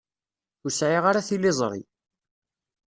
[0.63, 1.81] Ur sɛiɣ ara tiliẓri.